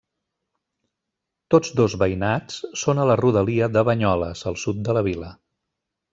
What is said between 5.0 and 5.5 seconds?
vila.